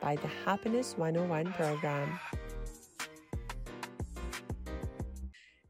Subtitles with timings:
[0.00, 2.18] by the Happiness 101 program.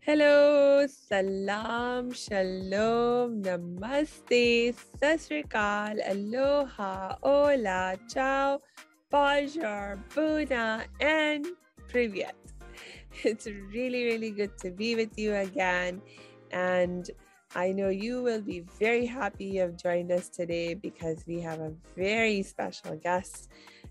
[0.00, 8.60] Hello, salam, shalom, namaste, sasrikal, aloha, hola, ciao,
[9.10, 11.46] bonjour, buna, and
[11.88, 12.32] privyet.
[13.24, 16.00] It's really, really good to be with you again.
[16.50, 17.10] And
[17.54, 21.60] I know you will be very happy you have joined us today because we have
[21.60, 23.48] a very special guest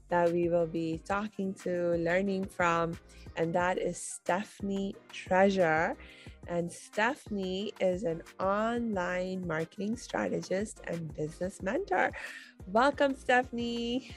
[0.09, 2.97] that we will be talking to, learning from,
[3.35, 5.95] and that is Stephanie Treasure.
[6.47, 12.11] And Stephanie is an online marketing strategist and business mentor.
[12.65, 14.15] Welcome, Stephanie.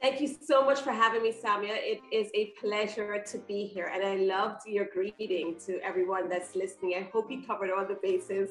[0.00, 1.74] Thank you so much for having me, Samia.
[1.74, 3.90] It is a pleasure to be here.
[3.92, 6.94] And I loved your greeting to everyone that's listening.
[6.96, 8.50] I hope you covered all the bases.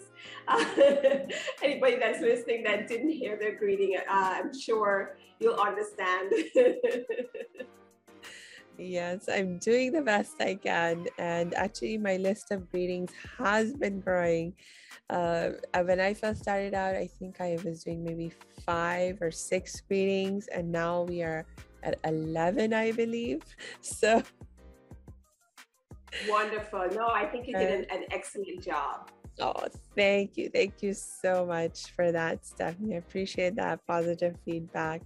[0.49, 0.65] Uh,
[1.63, 6.33] anybody that's listening that didn't hear their greeting, uh, I'm sure you'll understand.
[8.77, 11.07] yes, I'm doing the best I can.
[11.17, 14.53] And actually, my list of greetings has been growing.
[15.09, 15.51] Uh,
[15.83, 18.31] when I first started out, I think I was doing maybe
[18.65, 21.45] five or six greetings, and now we are
[21.83, 23.41] at 11, I believe.
[23.81, 24.23] So
[26.27, 26.87] wonderful.
[26.93, 29.09] No, I think you did an, an excellent job.
[29.39, 30.49] Oh, thank you.
[30.49, 32.95] Thank you so much for that, Stephanie.
[32.95, 35.01] I appreciate that positive feedback.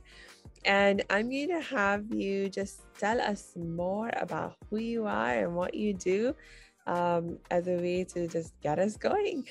[0.65, 5.55] And I'm going to have you just tell us more about who you are and
[5.55, 6.35] what you do
[6.87, 9.47] um, as a way to just get us going.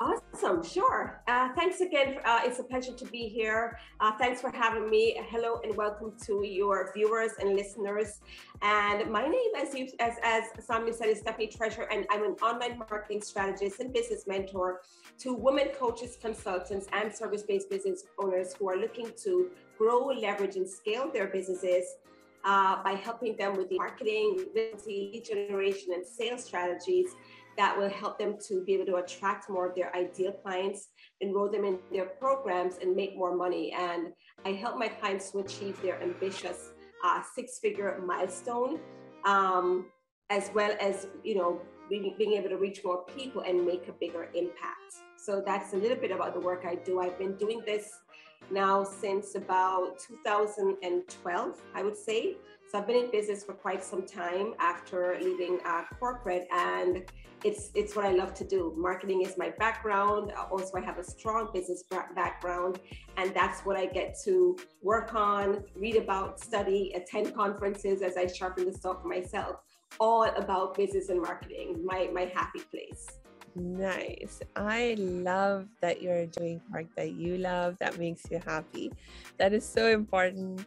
[0.00, 1.22] Awesome, sure.
[1.28, 2.18] Uh, thanks again.
[2.24, 3.78] Uh, it's a pleasure to be here.
[4.00, 5.16] Uh, thanks for having me.
[5.30, 8.20] Hello and welcome to your viewers and listeners.
[8.60, 12.32] And my name, as you as as Samia said, is Stephanie Treasure, and I'm an
[12.42, 14.82] online marketing strategist and business mentor
[15.20, 20.68] to women coaches, consultants, and service-based business owners who are looking to grow, leverage, and
[20.68, 21.84] scale their businesses.
[22.46, 24.36] Uh, by helping them with the marketing,
[24.86, 27.16] lead generation, and sales strategies
[27.56, 30.88] that will help them to be able to attract more of their ideal clients,
[31.20, 33.72] enroll them in their programs, and make more money.
[33.72, 34.12] And
[34.44, 36.72] I help my clients to achieve their ambitious
[37.04, 38.80] uh, six-figure milestone,
[39.24, 39.86] um,
[40.30, 43.92] as well as you know being, being able to reach more people and make a
[43.92, 44.90] bigger impact.
[45.16, 47.00] So that's a little bit about the work I do.
[47.00, 47.90] I've been doing this
[48.50, 52.36] now since about 2012, I would say.
[52.70, 57.04] So I've been in business for quite some time after leaving uh, corporate, and
[57.44, 58.74] it's it's what I love to do.
[58.76, 60.32] Marketing is my background.
[60.50, 61.84] Also, I have a strong business
[62.14, 62.80] background,
[63.16, 68.26] and that's what I get to work on, read about, study, attend conferences as I
[68.26, 69.56] sharpen the stuff myself.
[70.00, 71.84] All about business and marketing.
[71.84, 73.06] My my happy place.
[73.56, 74.40] Nice.
[74.56, 78.90] I love that you're doing work that you love that makes you happy.
[79.38, 80.66] That is so important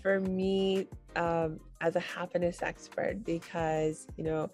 [0.00, 4.50] for me um, as a happiness expert because you know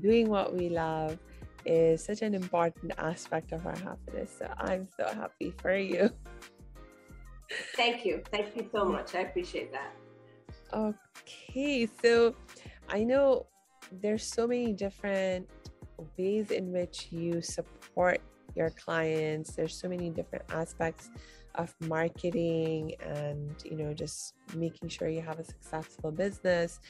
[0.00, 1.18] doing what we love
[1.64, 4.34] is such an important aspect of our happiness.
[4.38, 6.10] So i'm so happy for you.
[7.76, 8.22] Thank you.
[8.32, 9.14] Thank you so much.
[9.14, 9.94] I appreciate that.
[10.72, 11.88] Okay.
[12.02, 12.34] So
[12.88, 13.46] i know
[13.92, 15.48] there's so many different
[16.16, 18.20] ways in which you support
[18.54, 19.52] your clients.
[19.52, 21.10] There's so many different aspects
[21.54, 26.80] of marketing and you know just making sure you have a successful business.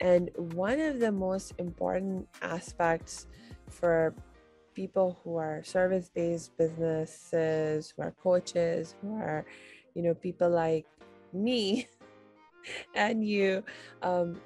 [0.00, 3.26] And one of the most important aspects
[3.68, 4.14] for
[4.74, 9.44] people who are service-based businesses who are coaches who are
[9.94, 10.86] you know people like
[11.32, 11.88] me
[12.94, 13.62] and you
[14.02, 14.40] um,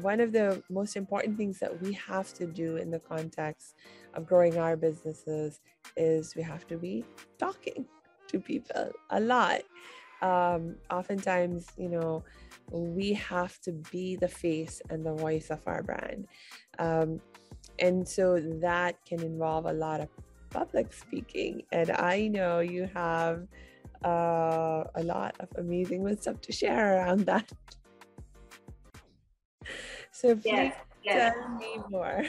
[0.00, 3.74] one of the most important things that we have to do in the context
[4.14, 5.60] of growing our businesses
[5.96, 7.04] is we have to be
[7.38, 7.86] talking
[8.28, 9.62] to people a lot.
[10.22, 12.24] Um, oftentimes, you know,
[12.70, 16.26] we have to be the face and the voice of our brand.
[16.78, 17.20] Um,
[17.78, 20.08] and so that can involve a lot of
[20.50, 21.62] public speaking.
[21.72, 23.46] And I know you have
[24.04, 27.50] uh, a lot of amazing stuff to share around that.
[30.12, 31.34] So please yes, yes.
[31.34, 32.24] tell me more.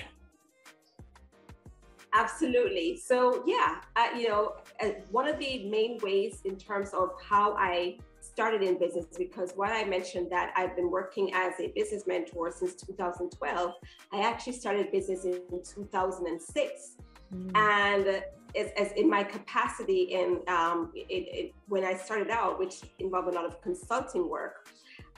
[2.14, 2.98] Absolutely.
[2.98, 7.56] So yeah, uh, you know, uh, one of the main ways in terms of how
[7.56, 12.08] I started in business because what I mentioned that I've been working as a business
[12.08, 13.74] mentor since 2012.
[14.12, 16.98] I actually started business in 2006,
[17.34, 17.52] mm.
[17.56, 18.24] and
[18.58, 23.28] as, as, in my capacity in um, it, it, when I started out, which involved
[23.28, 24.68] a lot of consulting work.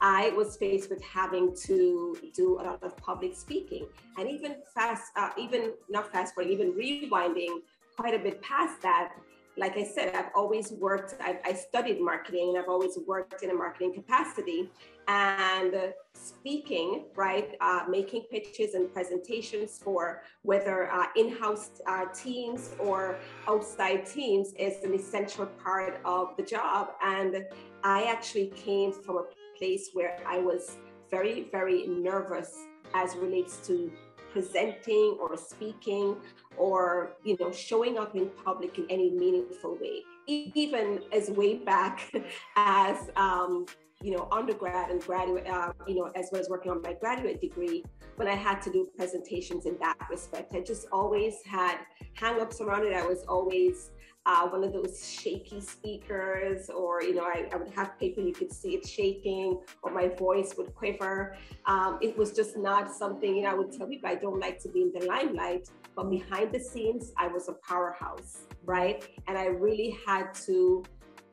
[0.02, 5.12] I was faced with having to do a lot of public speaking and even fast,
[5.16, 7.62] uh, even not fast forward, even rewinding
[7.96, 9.14] quite a bit past that.
[9.60, 13.50] Like I said, I've always worked, I've, I studied marketing and I've always worked in
[13.50, 14.70] a marketing capacity
[15.08, 17.56] and speaking, right?
[17.60, 23.18] Uh, making pitches and presentations for whether uh, in house uh, teams or
[23.48, 26.92] outside teams is an essential part of the job.
[27.04, 27.46] And
[27.84, 29.24] I actually came from a
[29.58, 30.78] place where I was
[31.10, 32.54] very, very nervous
[32.94, 33.92] as relates to
[34.32, 36.16] presenting or speaking
[36.58, 40.02] or you know showing up in public in any meaningful way.
[40.28, 42.12] Even as way back
[42.56, 43.66] as um,
[44.02, 47.42] you know undergrad and graduate uh, you know as well as working on my graduate
[47.42, 47.84] degree
[48.18, 50.54] when i had to do presentations in that respect.
[50.54, 51.78] I just always had
[52.14, 52.94] hang-ups around it.
[52.94, 53.92] I was always
[54.28, 58.34] uh, one of those shaky speakers, or you know, I, I, would have paper you
[58.34, 61.38] could see it shaking, or my voice would quiver.
[61.66, 63.38] Um, it was just not something.
[63.38, 66.10] You know, I would tell people I don't like to be in the limelight, but
[66.10, 69.02] behind the scenes, I was a powerhouse, right?
[69.28, 70.84] And I really had to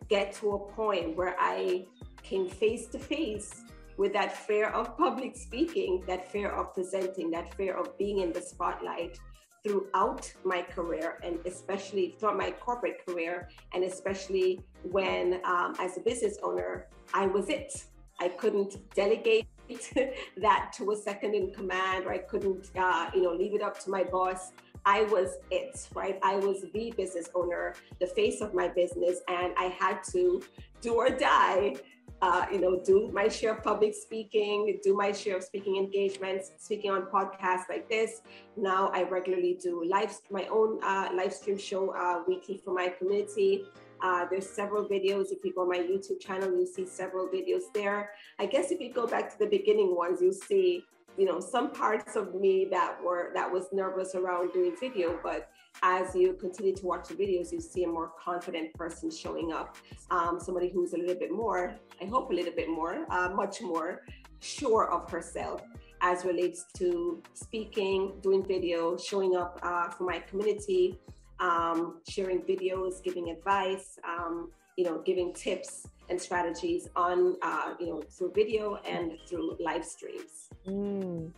[0.08, 1.86] get to a point where I
[2.22, 3.62] came face to face
[3.96, 8.32] with that fear of public speaking, that fear of presenting, that fear of being in
[8.32, 9.18] the spotlight
[9.64, 16.00] throughout my career and especially throughout my corporate career and especially when um, as a
[16.00, 17.84] business owner i was it.
[18.20, 19.46] I couldn't delegate
[20.36, 23.78] that to a second in command or i couldn't uh, you know leave it up
[23.84, 24.52] to my boss.
[24.86, 26.18] I was it right?
[26.22, 30.42] I was the business owner the face of my business and i had to
[30.82, 31.74] do or die
[32.22, 36.52] uh, you know, do my share of public speaking, do my share of speaking engagements,
[36.58, 38.22] speaking on podcasts like this.
[38.56, 42.88] Now I regularly do live my own uh, live stream show uh, weekly for my
[42.88, 43.64] community.
[44.02, 45.32] Uh, there's several videos.
[45.32, 48.10] If you go on my YouTube channel, you'll see several videos there.
[48.38, 50.84] I guess if you go back to the beginning ones, you'll see,
[51.18, 55.50] you know, some parts of me that were that was nervous around doing video, but
[55.82, 59.76] as you continue to watch the videos, you see a more confident person showing up.
[60.10, 63.60] Um, somebody who's a little bit more, I hope a little bit more, uh, much
[63.60, 64.02] more
[64.40, 65.62] sure of herself
[66.00, 70.98] as relates to speaking, doing video, showing up uh, for my community,
[71.40, 77.86] um, sharing videos, giving advice, um, you know, giving tips and strategies on, uh, you
[77.86, 80.50] know, through video and through live streams.
[80.66, 81.32] Mm.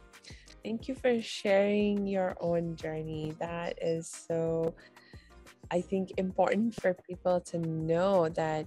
[0.67, 3.37] Thank you for sharing your own journey.
[3.39, 4.75] That is so,
[5.71, 8.67] I think, important for people to know that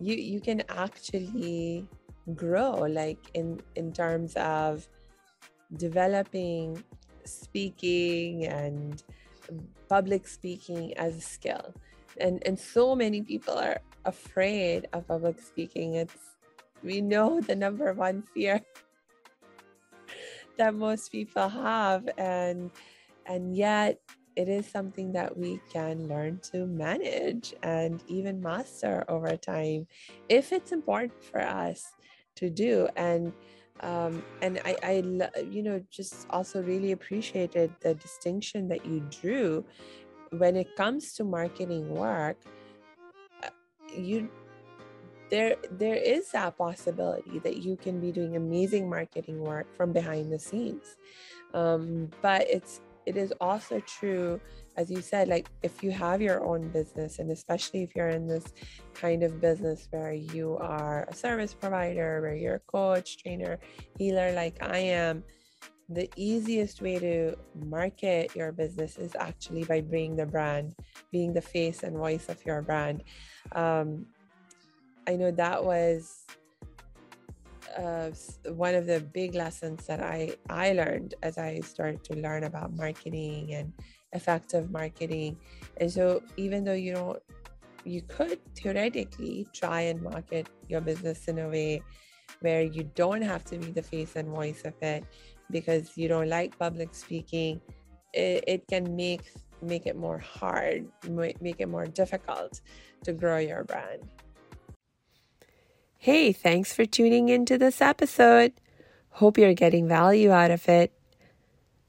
[0.00, 1.86] you you can actually
[2.34, 4.88] grow, like in in terms of
[5.76, 6.82] developing
[7.26, 9.04] speaking and
[9.84, 11.76] public speaking as a skill.
[12.24, 16.00] And and so many people are afraid of public speaking.
[16.00, 16.40] It's
[16.82, 18.64] we know the number one fear
[20.58, 22.70] that most people have and
[23.26, 23.98] and yet
[24.36, 29.86] it is something that we can learn to manage and even master over time
[30.28, 31.90] if it's important for us
[32.36, 32.88] to do.
[32.96, 33.32] And
[33.80, 34.92] um, and I, I
[35.40, 39.64] you know just also really appreciated the distinction that you drew
[40.30, 42.38] when it comes to marketing work.
[43.42, 43.50] Uh,
[43.96, 44.28] you
[45.30, 50.32] there there is that possibility that you can be doing amazing marketing work from behind
[50.32, 50.96] the scenes.
[51.54, 54.38] Um, but it's it is also true
[54.76, 58.26] as you said like if you have your own business and especially if you're in
[58.26, 58.52] this
[58.92, 63.58] kind of business where you are a service provider where you're a coach trainer
[63.96, 65.24] healer like i am
[65.88, 70.74] the easiest way to market your business is actually by being the brand
[71.10, 73.02] being the face and voice of your brand.
[73.52, 74.06] Um,
[75.08, 76.26] I know that was
[77.78, 78.10] uh,
[78.52, 82.76] one of the big lessons that I, I learned as I started to learn about
[82.76, 83.72] marketing and
[84.12, 85.38] effective marketing.
[85.78, 87.22] And so, even though you don't,
[87.84, 91.80] you could theoretically try and market your business in a way
[92.40, 95.04] where you don't have to be the face and voice of it
[95.50, 97.62] because you don't like public speaking,
[98.12, 99.22] it, it can make
[99.62, 102.60] make it more hard, make it more difficult
[103.04, 104.02] to grow your brand.
[106.00, 108.52] Hey, thanks for tuning into this episode.
[109.18, 110.92] Hope you're getting value out of it.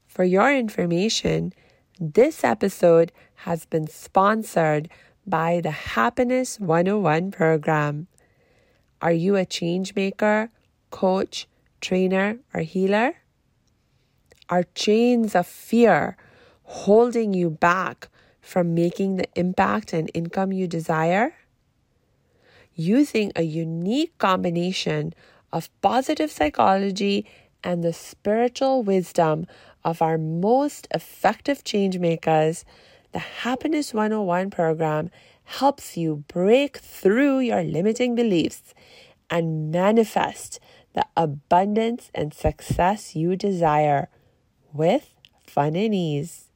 [0.08, 1.52] For your information,
[2.00, 3.12] This episode
[3.46, 4.88] has been sponsored
[5.24, 8.08] by the Happiness 101 program.
[9.00, 10.50] Are you a change maker,
[10.90, 11.46] coach,
[11.80, 13.14] trainer, or healer?
[14.48, 16.16] Are chains of fear
[16.64, 18.08] holding you back
[18.40, 21.34] from making the impact and income you desire?
[22.80, 25.12] Using a unique combination
[25.52, 27.26] of positive psychology
[27.62, 29.46] and the spiritual wisdom
[29.84, 32.64] of our most effective change makers,
[33.12, 35.10] the Happiness 101 program
[35.44, 38.72] helps you break through your limiting beliefs
[39.28, 40.58] and manifest
[40.94, 44.08] the abundance and success you desire
[44.72, 45.10] with
[45.46, 46.46] fun and ease.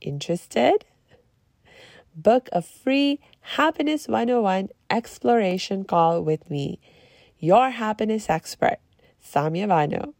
[0.00, 0.86] Interested?
[2.16, 6.80] Book a free Happiness 101 exploration call with me,
[7.38, 8.78] your happiness expert,
[9.22, 10.14] Samia Bano.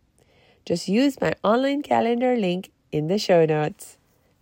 [0.67, 3.97] Just use my online calendar link in the show notes.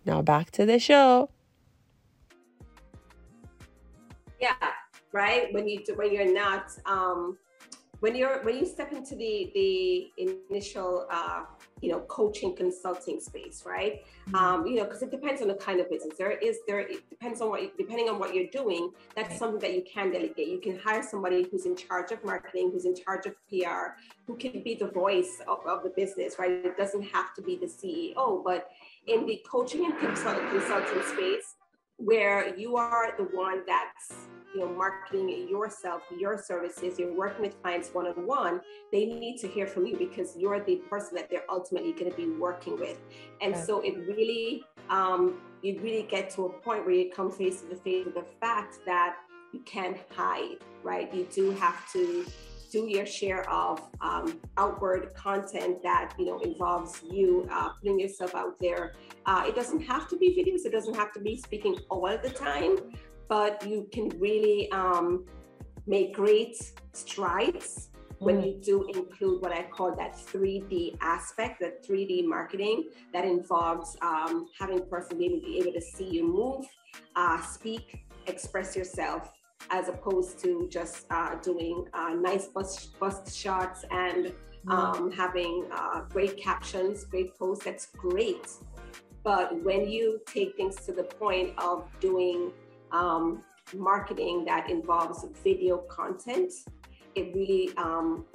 [0.05, 1.29] Now back to the show.
[4.39, 4.53] Yeah,
[5.13, 5.51] right.
[5.53, 7.37] When you when you're not um,
[8.03, 11.43] when you're when you step into the the initial uh,
[11.79, 14.01] you know coaching consulting space right?
[14.03, 14.35] Mm-hmm.
[14.35, 16.17] um, you know because it depends on the kind of business.
[16.17, 19.73] There is there it depends on what depending on what you're doing that's something that
[19.73, 20.49] you can delegate.
[20.49, 23.83] You can hire somebody who's in charge of marketing who's in charge of pr
[24.27, 26.51] who can be the voice of, of the business right?
[26.51, 28.67] It doesn't have to be the ceo but
[29.07, 31.47] in the coaching and consulting space
[31.95, 37.61] where you are the one that's you know marketing yourself your services you're working with
[37.61, 41.91] clients one-on-one they need to hear from you because you're the person that they're ultimately
[41.91, 42.99] going to be working with
[43.41, 47.61] and so it really um, you really get to a point where you come face
[47.61, 49.15] to the face with the fact that
[49.53, 52.25] you can't hide right you do have to
[52.73, 58.33] do your share of um, outward content that you know involves you uh, putting yourself
[58.33, 58.93] out there.
[59.27, 60.65] Uh, it doesn't have to be videos.
[60.65, 62.77] It doesn't have to be speaking all the time,
[63.27, 65.25] but you can really um,
[65.85, 66.57] make great
[66.93, 67.89] strides
[68.23, 68.45] when mm.
[68.47, 74.47] you do include what I call that 3D aspect, that 3D marketing that involves um,
[74.57, 76.65] having a person be able to see you move,
[77.15, 79.31] uh, speak, express yourself,
[79.71, 84.33] as opposed to just uh, doing uh, nice bust, bust shots and
[84.65, 84.73] mm.
[84.73, 87.65] um, having uh, great captions, great posts.
[87.65, 88.47] That's great.
[89.23, 92.51] But when you take things to the point of doing
[92.93, 93.43] um,
[93.75, 96.53] marketing that involves video content,
[97.15, 98.25] it really um,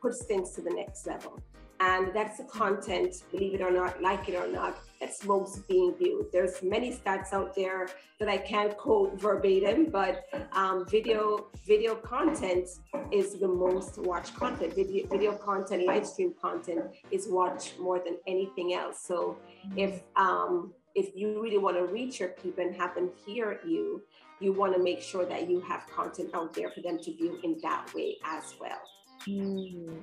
[0.00, 1.40] puts things to the next level.
[1.80, 5.94] And that's the content, believe it or not, like it or not, that's most being
[5.94, 6.26] viewed.
[6.30, 12.68] There's many stats out there that I can't quote verbatim, but um, video video content
[13.10, 14.74] is the most watched content.
[14.74, 19.00] Video, video content, live stream content is watched more than anything else.
[19.00, 19.38] So
[19.74, 24.02] if um, if you really want to reach your people and have them hear you,
[24.40, 27.38] you want to make sure that you have content out there for them to view
[27.44, 28.80] in that way as well.
[29.26, 30.02] Mm.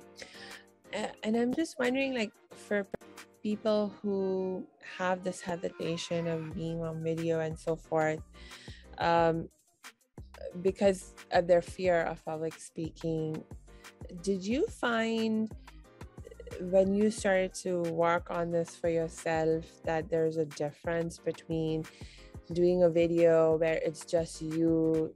[1.24, 2.88] And I'm just wondering, like, for
[3.44, 4.66] people who
[4.98, 8.22] have this hesitation of being on video and so forth,
[9.00, 9.50] um,
[10.62, 13.44] because of their fear of public speaking,
[14.22, 15.52] did you find
[16.62, 21.86] when you started to work on this for yourself that there's a difference between
[22.54, 25.14] doing a video where it's just you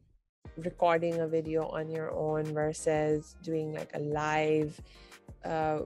[0.57, 4.79] recording a video on your own versus doing like a live
[5.45, 5.79] uh,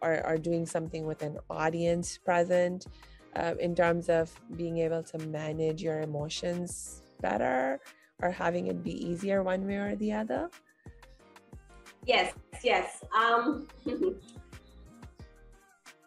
[0.00, 2.86] or, or doing something with an audience present
[3.36, 7.80] uh, in terms of being able to manage your emotions better
[8.22, 10.50] or having it be easier one way or the other?
[12.04, 13.04] Yes, yes.
[13.16, 13.68] Um,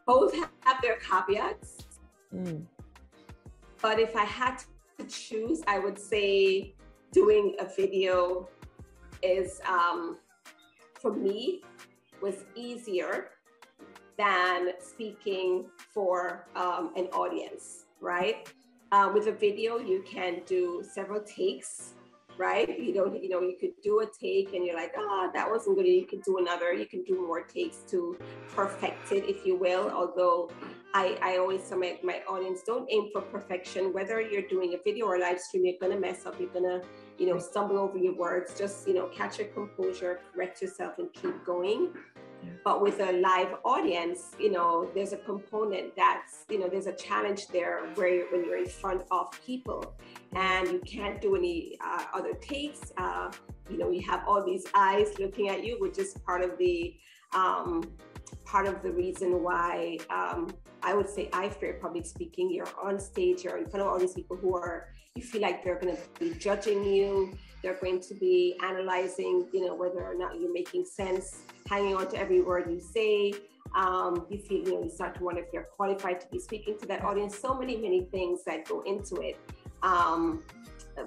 [0.06, 1.86] both have their caveats.
[2.34, 2.66] Mm.
[3.82, 4.64] But if I had
[4.98, 6.74] to choose, I would say
[7.12, 8.50] doing a video
[9.22, 10.18] is, um,
[11.00, 11.62] for me,
[12.22, 13.30] was easier
[14.18, 18.48] than speaking for um, an audience, right?
[18.92, 21.95] Uh, with a video, you can do several takes
[22.38, 22.80] right?
[22.80, 25.78] You don't, you know, you could do a take and you're like, oh, that wasn't
[25.78, 25.88] good.
[25.88, 26.74] You could do another.
[26.74, 28.18] You can do more takes to
[28.54, 29.90] perfect it, if you will.
[29.90, 30.50] Although
[30.94, 33.94] I, I always tell my, my audience, don't aim for perfection.
[33.94, 36.40] Whether you're doing a video or a live stream, you're gonna mess up.
[36.40, 36.82] You're gonna,
[37.18, 38.58] you know, stumble over your words.
[38.58, 41.94] Just, you know, catch your composure, correct yourself, and keep going.
[42.64, 46.94] But with a live audience, you know, there's a component that's, you know, there's a
[46.94, 49.94] challenge there where when you're in front of people
[50.34, 53.32] and you can't do any uh, other takes, uh,
[53.70, 56.96] you know, you have all these eyes looking at you, which is part of the,
[57.34, 57.84] um,
[58.46, 62.52] part of the reason why um, I would say I fear public speaking.
[62.52, 65.64] You're on stage, you're in front of all these people who are, you feel like
[65.64, 67.38] they're going to be judging you.
[67.64, 72.08] They're going to be analyzing, you know, whether or not you're making sense, hanging on
[72.10, 73.34] to every word you say.
[73.76, 76.78] Um, you feel, you know, you start to wonder if you're qualified to be speaking
[76.80, 77.38] to that audience.
[77.38, 79.38] So many, many things that go into it.
[79.84, 80.44] Um,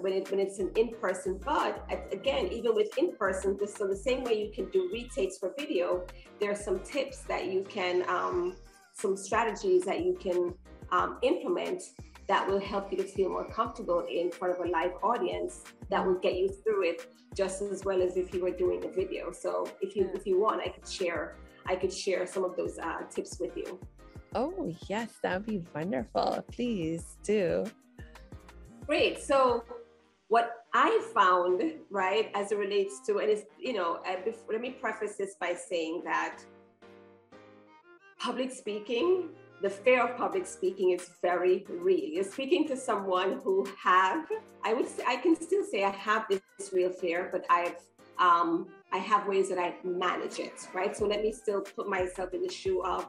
[0.00, 4.22] when it when it's an in-person but again even with in-person just so the same
[4.22, 6.04] way you can do retakes for video
[6.38, 8.54] there are some tips that you can um,
[8.92, 10.52] some strategies that you can
[10.90, 11.82] um, implement
[12.28, 16.04] that will help you to feel more comfortable in front of a live audience that
[16.06, 19.32] will get you through it just as well as if you were doing a video.
[19.32, 22.78] So if you if you want i could share i could share some of those
[22.78, 23.80] uh, tips with you.
[24.34, 26.44] Oh yes that would be wonderful.
[26.52, 27.64] Please do.
[28.86, 29.22] Great.
[29.22, 29.64] So
[30.28, 34.60] what I found, right, as it relates to, and it's, you know, uh, before, let
[34.60, 36.38] me preface this by saying that
[38.18, 39.30] public speaking,
[39.60, 42.04] the fear of public speaking is very real.
[42.04, 44.26] You're speaking to someone who have,
[44.64, 47.76] I would say, I can still say I have this, this real fear, but I've,
[48.18, 50.96] um, I have ways that I manage it, right?
[50.96, 53.08] So let me still put myself in the shoe of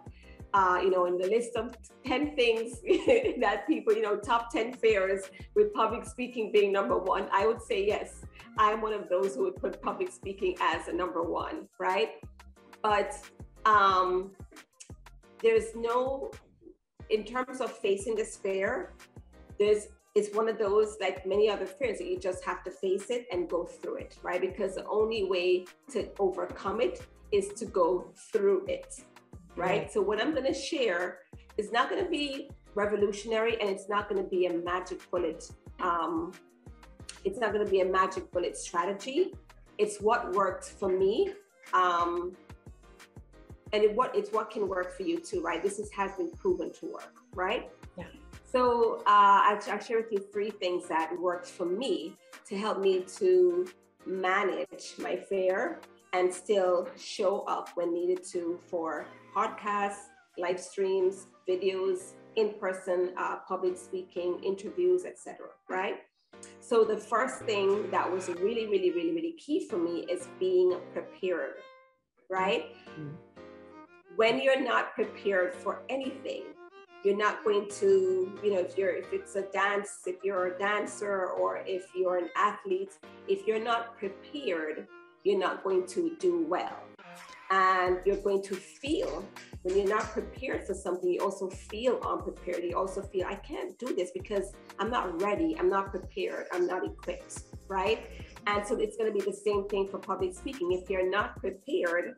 [0.53, 1.75] uh, you know, in the list of
[2.05, 2.81] 10 things
[3.39, 7.61] that people, you know, top 10 fears with public speaking being number one, I would
[7.61, 8.25] say yes,
[8.57, 12.13] I'm one of those who would put public speaking as a number one, right?
[12.81, 13.13] But
[13.65, 14.31] um,
[15.41, 16.31] there's no,
[17.09, 18.93] in terms of facing despair
[19.57, 23.09] there's it's one of those like many other fears that you just have to face
[23.09, 24.41] it and go through it, right?
[24.41, 29.03] Because the only way to overcome it is to go through it
[29.59, 29.91] right?
[29.91, 31.19] So what I'm going to share
[31.57, 35.51] is not going to be revolutionary and it's not going to be a magic bullet.
[35.81, 36.31] Um,
[37.25, 39.33] it's not going to be a magic bullet strategy.
[39.77, 41.33] It's what worked for me.
[41.73, 42.33] Um,
[43.73, 45.61] and it, what it's what can work for you too, right?
[45.61, 47.69] This is, has been proven to work, right?
[47.97, 48.05] Yeah.
[48.51, 52.15] So uh, I, I share with you three things that worked for me
[52.47, 53.67] to help me to
[54.05, 55.79] manage my fear
[56.13, 59.05] and still show up when needed to for
[59.35, 65.47] podcasts, live streams, videos, in-person uh, public speaking, interviews, etc.
[65.69, 65.97] Right.
[66.61, 70.79] So the first thing that was really, really, really, really key for me is being
[70.93, 71.55] prepared.
[72.29, 72.75] Right.
[72.91, 73.09] Mm-hmm.
[74.15, 76.43] When you're not prepared for anything,
[77.03, 80.59] you're not going to you know if you're if it's a dance if you're a
[80.59, 82.91] dancer or if you're an athlete
[83.29, 84.85] if you're not prepared
[85.23, 86.77] you're not going to do well.
[87.51, 89.25] And you're going to feel
[89.63, 92.63] when you're not prepared for something you also feel unprepared.
[92.63, 95.55] You also feel i can't do this because i'm not ready.
[95.59, 96.45] I'm not prepared.
[96.53, 98.09] I'm not equipped right?
[98.47, 100.71] And so it's going to be the same thing for public speaking.
[100.71, 102.15] If you're not prepared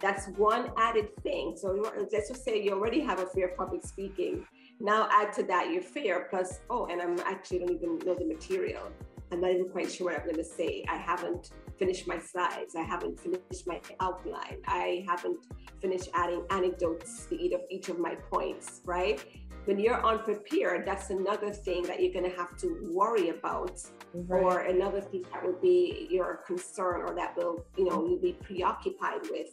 [0.00, 1.72] that's one added thing so
[2.10, 4.46] let's just say you already have a fear of public speaking
[4.80, 8.24] now add to that your fear plus oh and i'm actually don't even know the
[8.24, 8.90] material
[9.30, 12.76] i'm not even quite sure what i'm going to say i haven't finished my slides.
[12.76, 14.58] I haven't finished my outline.
[14.66, 15.38] I haven't
[15.80, 19.18] finished adding anecdotes to each of each of my points, right?
[19.64, 23.76] When you're unprepared, that's another thing that you're going to have to worry about,
[24.14, 24.42] right.
[24.42, 28.34] or another thing that would be your concern, or that will, you know, you'll be
[28.48, 29.50] preoccupied with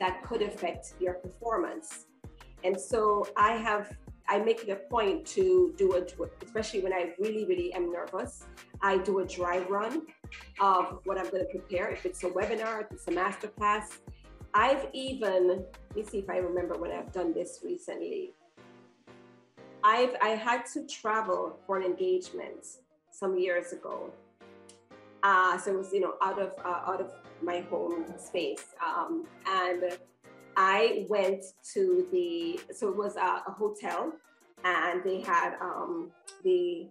[0.00, 2.06] that could affect your performance.
[2.64, 3.96] And so I have
[4.28, 8.44] I make it a point to do it, especially when I really, really am nervous.
[8.80, 10.02] I do a dry run
[10.60, 11.90] of what I'm going to prepare.
[11.90, 13.98] If it's a webinar, if it's a masterclass,
[14.54, 18.34] I've even let me see if I remember when I've done this recently.
[19.82, 22.66] I've I had to travel for an engagement
[23.10, 24.12] some years ago.
[25.24, 29.26] Uh, so it was you know out of uh, out of my home space, um,
[29.46, 29.98] and
[30.56, 31.42] I went
[31.74, 34.12] to the so it was a, a hotel,
[34.64, 36.10] and they had um,
[36.44, 36.88] the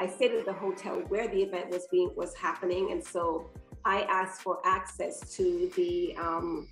[0.00, 3.50] I stayed at the hotel where the event was being was happening, and so
[3.84, 6.68] I asked for access to the um,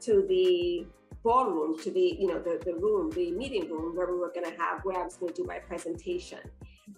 [0.00, 0.86] to the
[1.22, 4.50] ballroom, to the you know the the room, the meeting room where we were going
[4.50, 6.40] to have where I was going to do my presentation.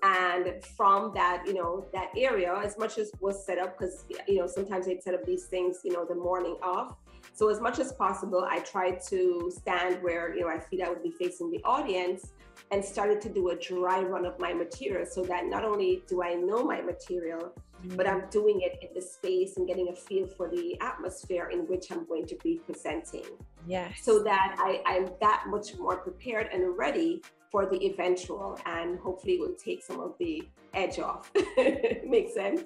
[0.02, 4.38] And from that, you know, that area, as much as was set up, because you
[4.38, 6.96] know sometimes they'd set up these things, you know, the morning of.
[7.34, 10.88] So as much as possible, I tried to stand where you know I feel I
[10.88, 12.32] would be facing the audience,
[12.70, 16.22] and started to do a dry run of my material so that not only do
[16.22, 17.52] I know my material,
[17.84, 17.96] mm-hmm.
[17.96, 21.60] but I'm doing it in the space and getting a feel for the atmosphere in
[21.60, 23.26] which I'm going to be presenting.
[23.66, 24.00] Yes.
[24.02, 29.38] So that I, I'm that much more prepared and ready for the eventual and hopefully
[29.38, 30.42] will take some of the
[30.74, 31.30] edge off.
[32.04, 32.62] Makes sense?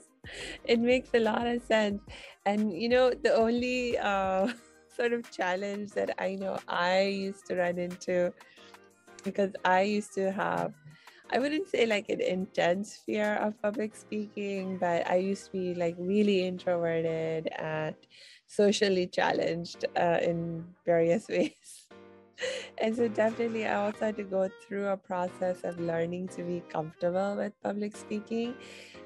[0.65, 2.03] It makes a lot of sense.
[2.45, 4.53] And you know, the only uh
[4.97, 8.33] sort of challenge that I know I used to run into
[9.25, 10.73] because I used to have
[11.33, 15.75] I wouldn't say like an intense fear of public speaking, but I used to be
[15.75, 17.95] like really introverted and
[18.49, 21.87] socially challenged uh, in various ways.
[22.79, 26.63] And so definitely I also had to go through a process of learning to be
[26.69, 28.55] comfortable with public speaking.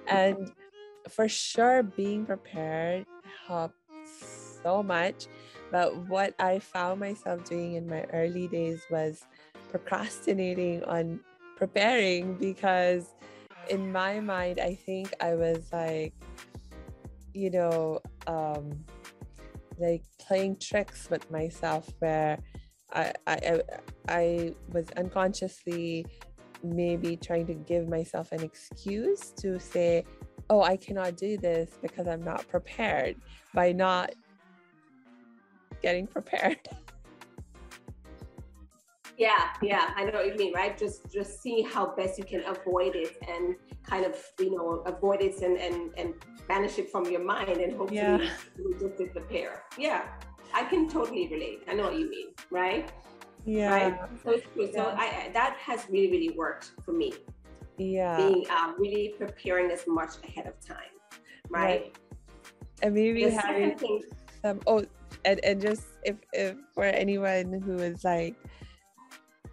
[0.07, 0.53] And
[1.09, 3.07] for sure being prepared
[3.47, 3.77] helped
[4.63, 5.27] so much.
[5.71, 9.25] But what I found myself doing in my early days was
[9.71, 11.21] procrastinating on
[11.57, 13.15] preparing because
[13.71, 16.13] in my mind i think i was like
[17.33, 18.85] you know um
[19.79, 22.39] like playing tricks with myself where
[22.95, 23.63] I, I
[24.09, 26.07] I was unconsciously
[26.63, 30.05] maybe trying to give myself an excuse to say,
[30.49, 33.17] oh, I cannot do this because I'm not prepared
[33.53, 34.15] by not
[35.83, 36.59] getting prepared.
[39.17, 40.77] Yeah, yeah, I know what you mean, right?
[40.77, 43.55] Just just see how best you can avoid it and
[43.87, 46.15] kind of, you know, avoid it and and, and
[46.49, 48.19] banish it from your mind and hopefully yeah.
[48.59, 49.63] you just prepare.
[49.79, 50.03] Yeah,
[50.55, 51.63] I can totally relate.
[51.69, 52.91] I know what you mean, right?
[53.45, 53.71] Yeah.
[53.71, 54.01] Right.
[54.25, 54.67] So, yeah.
[54.73, 57.13] so I, that has really, really worked for me.
[57.77, 58.17] Yeah.
[58.17, 60.79] Being um, really preparing as much ahead of time,
[61.51, 61.61] right?
[61.61, 61.99] right.
[62.83, 64.03] And maybe the having thing,
[64.43, 64.85] some, oh,
[65.25, 68.37] and, and just if, if for anyone who is like,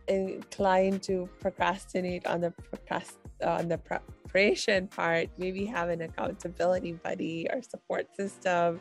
[0.08, 7.48] inclined to procrastinate on the procrast on the preparation part, maybe have an accountability buddy
[7.52, 8.80] or support system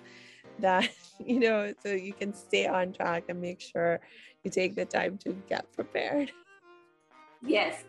[0.61, 4.01] that you know so you can stay on track and make sure
[4.45, 6.33] you take the time to get prepared.
[7.43, 7.85] Yes,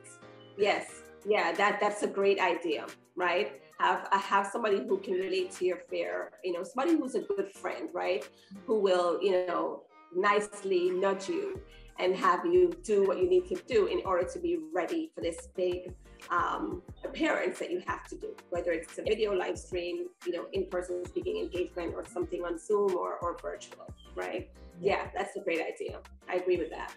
[0.58, 1.52] yes, yeah.
[1.52, 3.62] That that's a great idea, right?
[3.80, 7.22] Have I have somebody who can relate to your fear, you know, somebody who's a
[7.22, 8.28] good friend, right?
[8.66, 9.84] Who will, you know,
[10.16, 11.62] nicely nudge you
[12.02, 15.22] and have you do what you need to do in order to be ready for
[15.22, 15.94] this big
[16.30, 20.48] um, appearance that you have to do, whether it's a video live stream, you know,
[20.54, 23.86] in-person speaking engagement or something on Zoom or, or virtual,
[24.16, 24.50] right?
[24.80, 26.00] Yeah, that's a great idea.
[26.28, 26.94] I agree with that.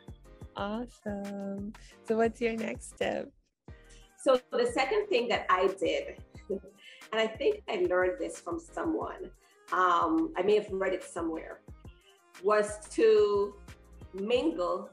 [0.57, 1.75] Awesome.
[2.07, 3.31] So what's your next step?
[4.23, 9.31] So the second thing that I did, and I think I learned this from someone,
[9.73, 11.61] um, I may have read it somewhere,
[12.43, 13.55] was to
[14.15, 14.91] mingle.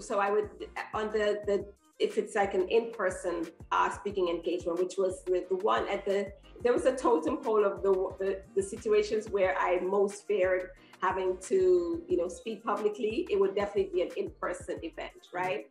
[0.00, 0.48] So I would
[0.94, 1.66] on the the
[1.98, 6.32] if it's like an in-person uh, speaking engagement, which was the, the one at the
[6.62, 10.70] there was a totem pole of the, the the situations where I most feared
[11.02, 13.26] having to you know speak publicly.
[13.30, 15.66] It would definitely be an in-person event, right?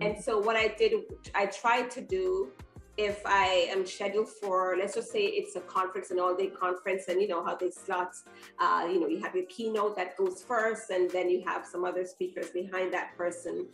[0.00, 0.94] And so what I did,
[1.34, 2.50] I tried to do
[2.96, 7.04] if I am scheduled for, let's just say it's a conference, an all day conference,
[7.08, 8.14] and you know how they slot,
[8.58, 11.84] uh, you know, you have your keynote that goes first, and then you have some
[11.84, 13.66] other speakers behind that person.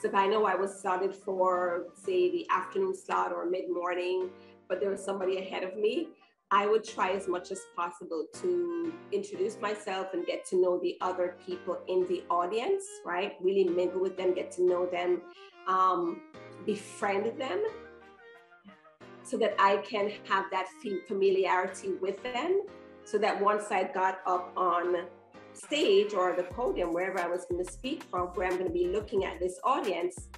[0.00, 4.30] So if I know I was slotted for, say, the afternoon slot or mid morning,
[4.68, 6.08] but there was somebody ahead of me,
[6.52, 10.96] I would try as much as possible to introduce myself and get to know the
[11.00, 13.34] other people in the audience, right?
[13.40, 15.22] Really mingle with them, get to know them,
[15.66, 16.22] um,
[16.64, 17.62] befriend them
[19.30, 20.66] so that I can have that
[21.06, 22.62] familiarity with them.
[23.04, 25.06] So that once I got up on
[25.52, 28.72] stage or the podium, wherever I was going to speak from, where I'm going to
[28.72, 30.28] be looking at this audience,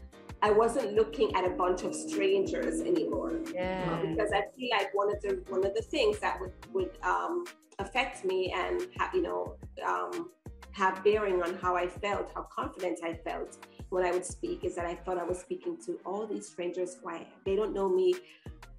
[0.43, 3.41] I wasn't looking at a bunch of strangers anymore.
[3.55, 4.03] Yeah.
[4.03, 7.45] because I feel like one of the one of the things that would would um,
[7.79, 10.31] affect me and have you know um,
[10.73, 13.59] have bearing on how I felt, how confident I felt
[13.91, 16.99] when I would speak, is that I thought I was speaking to all these strangers.
[17.03, 18.15] Why they don't know me.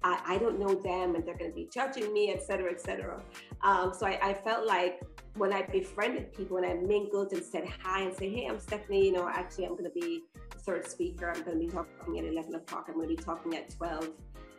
[0.04, 2.80] I, I don't know them and they're going to be judging me, et cetera, et
[2.80, 3.20] cetera.
[3.62, 5.02] Um, so I, I, felt like
[5.36, 9.06] when I befriended people and I mingled and said hi and say, hey, I'm Stephanie,
[9.06, 10.24] you know, actually, I'm going to be
[10.58, 11.32] third speaker.
[11.34, 12.86] I'm going to be talking at 11 o'clock.
[12.88, 14.10] I'm going to be talking at 12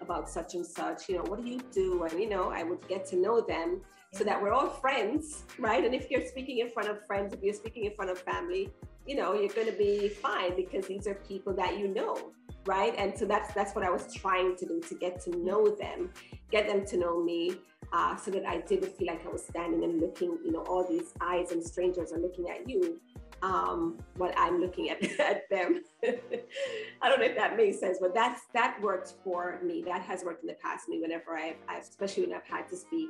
[0.02, 1.08] about such and such.
[1.08, 2.04] You know, what do you do?
[2.04, 3.82] And, you know, I would get to know them
[4.14, 5.84] so that we're all friends, right?
[5.84, 8.72] And if you're speaking in front of friends, if you're speaking in front of family,
[9.06, 12.32] you know, you're going to be fine because these are people that you know
[12.66, 12.94] right?
[12.98, 16.12] And so that's that's what I was trying to do to get to know them,
[16.52, 17.58] get them to know me,
[17.94, 20.88] uh, so that I didn't feel like I was standing and looking, you know, all
[20.88, 23.00] these eyes and strangers are looking at you,
[23.42, 25.84] um, but I'm looking at, at them.
[26.04, 29.84] I don't know if that makes sense, but that's that worked for me.
[29.86, 32.76] That has worked in the past me whenever I've, I've especially when I've had to
[32.76, 33.10] speak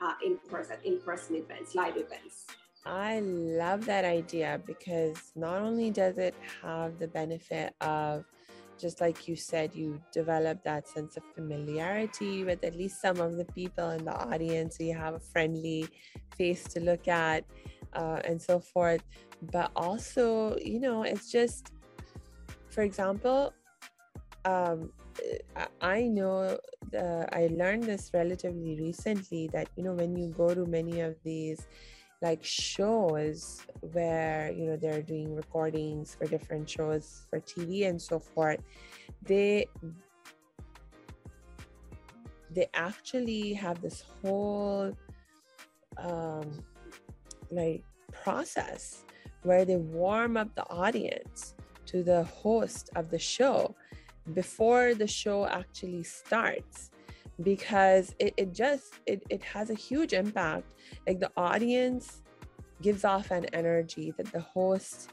[0.00, 2.46] uh, in person, in person events, live events.
[2.86, 8.24] I love that idea because not only does it have the benefit of
[8.78, 13.36] just like you said, you develop that sense of familiarity with at least some of
[13.36, 14.78] the people in the audience.
[14.78, 15.88] So you have a friendly
[16.36, 17.44] face to look at.
[17.94, 19.02] uh, and so forth
[19.52, 21.72] but also you know it's just
[22.68, 23.52] for example
[24.44, 24.92] um,
[25.80, 26.58] I know
[26.92, 31.16] the, I learned this relatively recently that you know when you go to many of
[31.24, 31.66] these
[32.20, 38.18] like shows where you know they're doing recordings for different shows for TV and so
[38.18, 38.60] forth
[39.22, 39.66] they
[42.50, 44.92] they actually have this whole
[45.98, 46.64] um
[47.50, 49.04] like process
[49.42, 51.54] where they warm up the audience
[51.86, 53.74] to the host of the show
[54.34, 56.90] before the show actually starts
[57.42, 60.74] because it, it just it, it has a huge impact.
[61.06, 62.22] Like the audience
[62.82, 65.10] gives off an energy that the host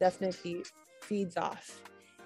[0.00, 0.64] definitely
[1.02, 1.82] feeds off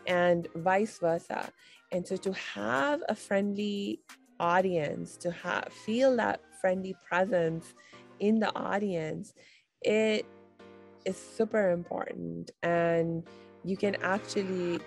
[0.06, 1.50] and vice versa.
[1.92, 4.00] And so to have a friendly
[4.40, 7.74] audience to have feel that friendly presence
[8.18, 9.34] in the audience
[9.82, 10.26] it
[11.04, 12.50] is super important.
[12.62, 13.24] And
[13.64, 14.80] you can actually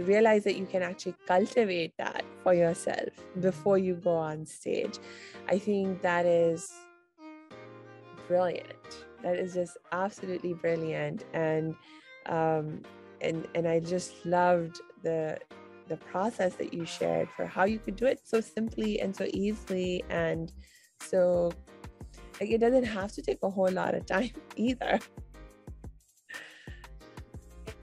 [0.00, 3.10] to realize that you can actually cultivate that for yourself
[3.40, 4.98] before you go on stage.
[5.48, 6.72] I think that is
[8.26, 9.04] brilliant.
[9.22, 11.74] That is just absolutely brilliant, and
[12.26, 12.82] um,
[13.20, 15.38] and and I just loved the
[15.88, 19.26] the process that you shared for how you could do it so simply and so
[19.34, 20.52] easily and
[21.00, 21.50] so
[22.40, 24.98] like it doesn't have to take a whole lot of time either.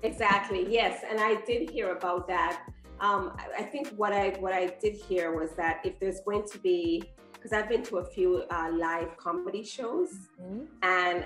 [0.03, 0.65] Exactly.
[0.69, 2.63] Yes, and I did hear about that.
[2.99, 6.57] Um, I, think what I what I did hear was that if there's going to
[6.59, 10.09] be, because I've been to a few uh, live comedy shows,
[10.41, 10.65] mm-hmm.
[10.81, 11.25] and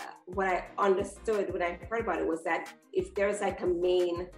[0.00, 3.66] uh, what I understood when I heard about it was that if there's like a
[3.66, 4.28] main,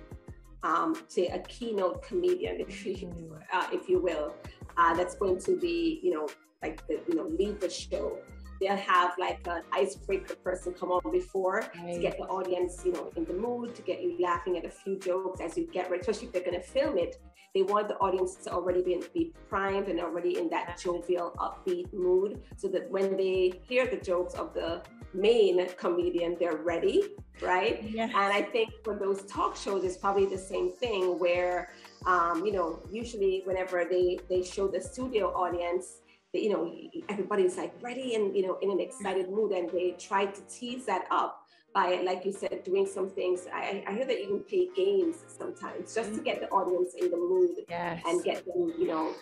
[0.65, 3.35] um, say a keynote comedian, if you mm-hmm.
[3.53, 4.35] uh, if you will,
[4.77, 6.29] uh, that's going to be you know
[6.63, 8.19] like the you know lead the show
[8.65, 11.95] they'll have like an icebreaker person come on before right.
[11.95, 14.71] to get the audience, you know, in the mood, to get you laughing at a
[14.71, 17.21] few jokes as you get ready, especially if they're going to film it.
[17.55, 21.93] They want the audience to already be, be primed and already in that jovial, upbeat
[21.93, 27.85] mood so that when they hear the jokes of the main comedian, they're ready, right?
[27.85, 28.11] Yes.
[28.13, 31.71] And I think for those talk shows, it's probably the same thing where,
[32.07, 36.01] um, you know, usually whenever they, they show the studio audience,
[36.43, 36.73] you know
[37.09, 40.87] everybody's like ready and you know in an excited mood and they try to tease
[40.87, 44.41] that up by like you said doing some things i, I hear that you can
[44.45, 48.03] play games sometimes just to get the audience in the mood yes.
[48.07, 49.13] and get them you know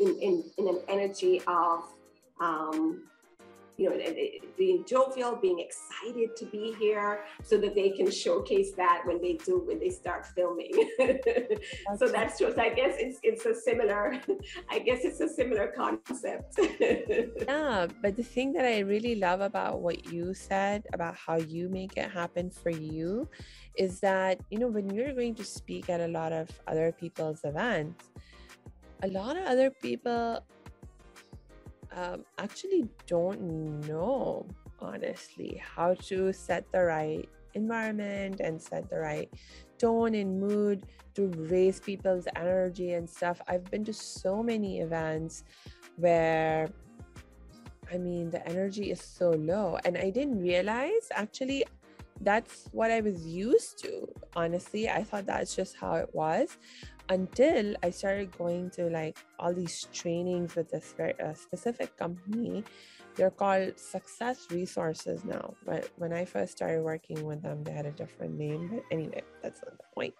[0.00, 1.84] in, in, in an energy of
[2.40, 3.04] um,
[3.82, 3.96] you know,
[4.56, 9.34] being jovial, being excited to be here so that they can showcase that when they
[9.44, 10.72] do, when they start filming.
[11.98, 14.20] so that's just, I guess it's, it's a similar,
[14.70, 16.58] I guess it's a similar concept.
[16.80, 21.68] yeah, but the thing that I really love about what you said about how you
[21.68, 23.28] make it happen for you
[23.76, 27.40] is that, you know, when you're going to speak at a lot of other people's
[27.44, 28.10] events,
[29.02, 30.38] a lot of other people
[31.96, 33.40] um, actually don't
[33.86, 34.46] know
[34.80, 39.30] honestly how to set the right environment and set the right
[39.78, 43.40] tone and mood to raise people's energy and stuff.
[43.46, 45.44] I've been to so many events
[45.96, 46.68] where
[47.92, 51.64] I mean the energy is so low and I didn't realize actually
[52.22, 54.06] that's what I was used to.
[54.36, 56.56] Honestly, I thought that's just how it was
[57.08, 62.64] until I started going to like all these trainings with this very uh, specific company.
[63.14, 65.54] They're called Success Resources now.
[65.66, 68.70] But when I first started working with them, they had a different name.
[68.72, 70.14] But anyway, that's not the point.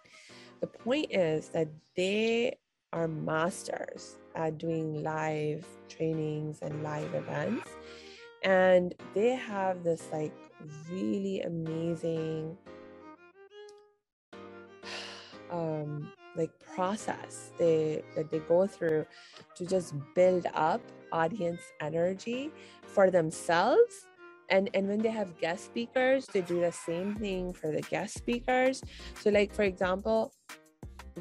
[0.61, 2.59] The point is that they
[2.93, 7.71] are masters at doing live trainings and live events.
[8.45, 10.33] And they have this like
[10.91, 12.59] really amazing
[15.51, 19.07] um like process they that they go through
[19.55, 20.81] to just build up
[21.13, 22.51] audience energy
[22.87, 24.07] for themselves.
[24.49, 28.15] And and when they have guest speakers they do the same thing for the guest
[28.15, 28.83] speakers.
[29.21, 30.33] So like for example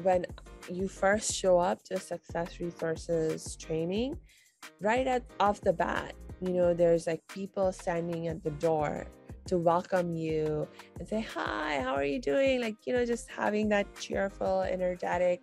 [0.02, 0.24] when
[0.70, 4.16] you first show up to success resources training
[4.80, 9.06] right at off the bat you know there's like people standing at the door
[9.46, 10.66] to welcome you
[10.98, 12.60] and say, Hi, how are you doing?
[12.60, 15.42] Like, you know, just having that cheerful, energetic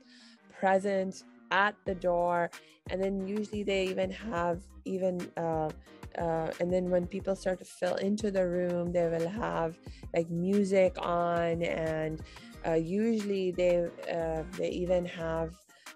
[0.60, 2.50] presence at the door.
[2.90, 5.70] And then usually they even have, even, uh,
[6.18, 9.78] uh, and then when people start to fill into the room, they will have
[10.16, 12.20] like music on, and
[12.66, 15.54] uh, usually they uh, they even have,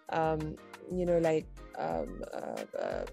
[0.09, 0.55] um,
[0.91, 1.47] you know, like
[1.79, 3.05] um, uh, uh,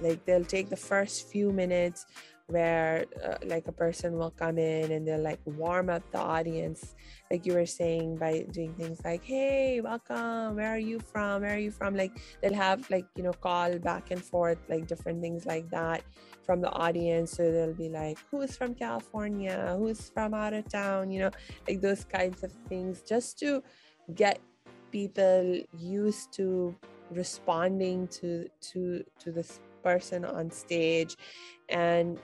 [0.00, 2.06] like they'll take the first few minutes
[2.52, 6.94] where uh, like a person will come in and they'll like warm up the audience
[7.30, 11.42] like you were saying by doing things like hey welcome where are you from?
[11.42, 11.96] Where are you from?
[11.96, 16.02] Like they'll have like you know call back and forth like different things like that
[16.44, 17.32] from the audience.
[17.32, 19.74] So they'll be like who's from california?
[19.78, 21.10] Who's from out of town?
[21.10, 21.30] You know
[21.68, 23.62] like those kinds of things just to
[24.14, 24.40] get
[24.90, 26.74] people used to
[27.10, 31.16] responding to to to this person on stage
[31.68, 32.18] and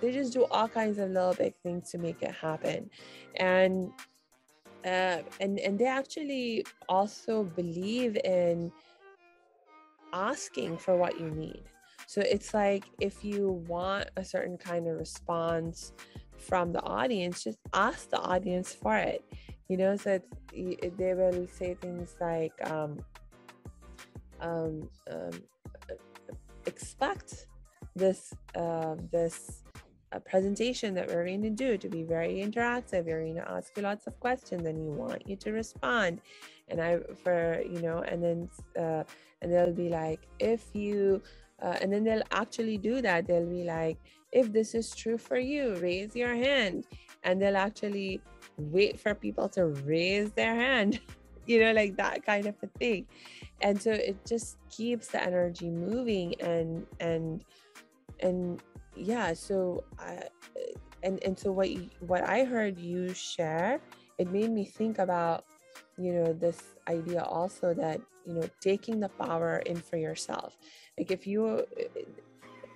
[0.00, 2.90] they just do all kinds of little big things to make it happen.
[3.36, 3.92] And
[4.84, 8.72] uh, and and they actually also believe in
[10.12, 11.62] asking for what you need.
[12.06, 15.92] So it's like if you want a certain kind of response
[16.38, 19.24] from the audience just ask the audience for it.
[19.68, 20.20] You know so
[20.52, 22.98] they will say things like um,
[24.40, 25.30] um, um,
[26.68, 27.46] expect
[27.96, 29.64] this uh, this
[30.12, 33.04] uh, presentation that we're going to do to be very interactive.
[33.04, 36.20] We're going to ask you lots of questions, and we want you to respond.
[36.68, 38.38] And I for you know, and then
[38.78, 39.04] uh,
[39.42, 41.22] and they'll be like, if you,
[41.62, 43.26] uh, and then they'll actually do that.
[43.26, 43.98] They'll be like,
[44.32, 46.84] if this is true for you, raise your hand,
[47.24, 48.20] and they'll actually
[48.56, 51.00] wait for people to raise their hand.
[51.48, 53.06] you know, like that kind of a thing.
[53.60, 57.44] And so it just keeps the energy moving and and
[58.20, 58.62] and
[58.96, 60.24] yeah so I,
[61.02, 63.80] and and so what you, what i heard you share
[64.18, 65.44] it made me think about
[65.96, 70.56] you know this idea also that you know taking the power in for yourself
[70.98, 71.64] like if you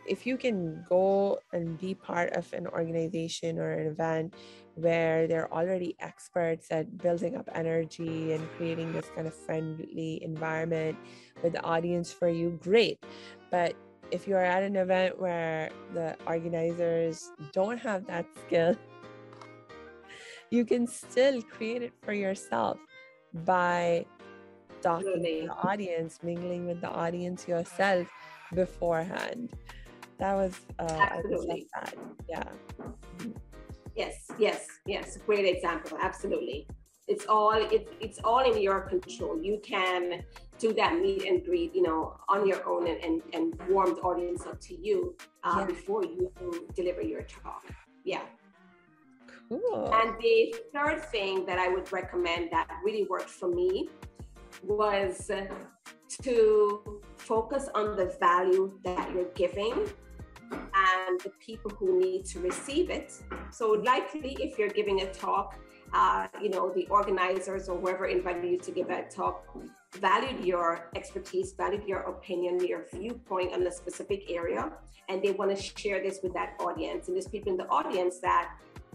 [0.07, 4.35] if you can go and be part of an organization or an event
[4.75, 10.97] where they're already experts at building up energy and creating this kind of friendly environment
[11.43, 12.99] with the audience for you great
[13.51, 13.77] but
[14.13, 18.77] if you're at an event where the organizers don't have that skill,
[20.51, 22.79] you can still create it for yourself
[23.33, 24.05] by
[24.83, 28.07] talking to the audience, mingling with the audience yourself
[28.55, 29.55] beforehand.
[30.23, 31.95] That was, uh, I would that.
[32.29, 32.45] Yeah.
[33.97, 35.19] Yes, yes, yes.
[35.27, 35.99] Great example.
[36.01, 36.69] Absolutely.
[37.09, 39.43] It's all it, it's all in your control.
[39.43, 40.23] You can
[40.61, 44.01] do that meet and greet, you know, on your own and, and, and warm the
[44.03, 45.67] audience up to you uh, yeah.
[45.67, 46.31] before you
[46.77, 47.65] deliver your talk.
[48.05, 48.23] Yeah.
[49.49, 49.93] Cool.
[49.93, 53.89] And the third thing that I would recommend that really worked for me
[54.63, 55.33] was
[56.23, 59.75] to focus on the value that you're giving
[60.53, 63.13] and the people who need to receive it.
[63.51, 65.59] So, likely, if you're giving a talk,
[65.93, 69.45] uh, you know, the organizers or whoever invited you to give that talk
[69.95, 74.73] valued your expertise, valued your opinion, your viewpoint on a specific area,
[75.09, 77.09] and they want to share this with that audience.
[77.09, 78.55] And there's people in the audience that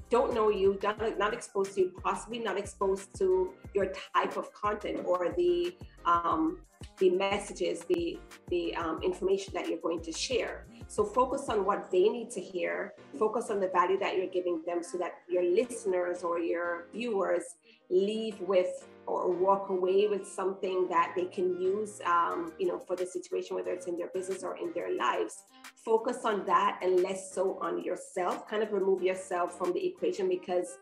[0.09, 4.51] don't know you, not, not exposed to you, possibly not exposed to your type of
[4.53, 6.59] content or the um,
[6.99, 8.17] the messages, the
[8.49, 10.65] the um, information that you're going to share.
[10.87, 12.93] So focus on what they need to hear.
[13.19, 17.43] Focus on the value that you're giving them, so that your listeners or your viewers
[17.89, 22.95] leave with or walk away with something that they can use, um, you know, for
[22.95, 25.43] the situation, whether it's in their business or in their lives.
[25.75, 28.47] Focus on that and less so on yourself.
[28.49, 30.77] Kind of remove yourself from the equation because,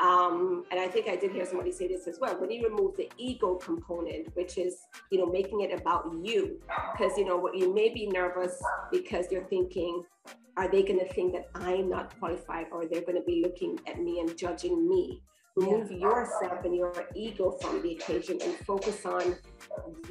[0.00, 2.40] um, and I think I did hear somebody say this as well.
[2.40, 4.78] When you remove the ego component, which is,
[5.10, 6.60] you know, making it about you,
[6.92, 10.02] because you know what you may be nervous because you're thinking,
[10.56, 13.78] are they going to think that I'm not qualified, or they're going to be looking
[13.86, 15.22] at me and judging me?
[15.56, 15.98] remove yeah.
[15.98, 19.36] yourself and your ego from the equation and focus on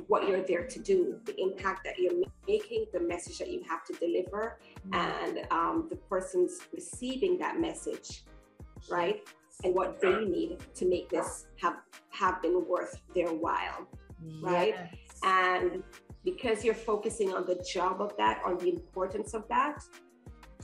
[0.07, 2.13] what you're there to do, the impact that you're
[2.47, 4.93] making, the message that you have to deliver, mm-hmm.
[4.93, 8.23] and um, the person's receiving that message,
[8.89, 9.21] right?
[9.63, 11.77] And what they need to make this have
[12.11, 13.87] have been worth their while,
[14.41, 14.75] right?
[14.75, 14.95] Yes.
[15.23, 15.83] And
[16.23, 19.83] because you're focusing on the job of that, on the importance of that,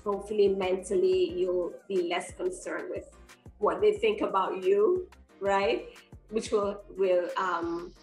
[0.04, 3.10] hopefully mentally you'll be less concerned with
[3.58, 5.88] what they think about you, right?
[6.30, 7.94] Which will will um,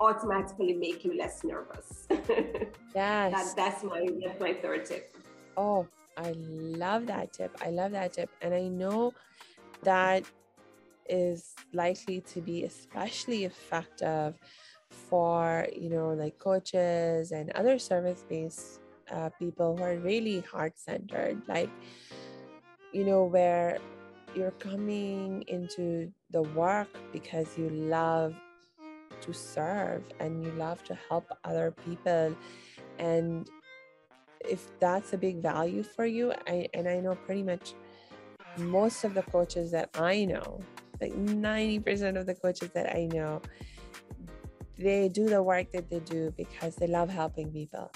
[0.00, 2.06] automatically make you less nervous.
[2.10, 5.16] yes, that, that's my that's my third tip.
[5.56, 5.86] Oh,
[6.16, 7.56] I love that tip.
[7.64, 9.12] I love that tip, and I know
[9.82, 10.24] that
[11.08, 14.38] is likely to be especially effective
[14.90, 21.70] for you know like coaches and other service-based uh, people who are really heart-centered like
[22.92, 23.78] you know where
[24.34, 28.34] you're coming into the work because you love
[29.20, 32.34] to serve and you love to help other people.
[32.98, 33.48] And
[34.40, 37.74] if that's a big value for you, I and I know pretty much
[38.56, 40.60] most of the coaches that I know,
[41.00, 43.40] like 90% of the coaches that I know,
[44.78, 47.90] they do the work that they do because they love helping people.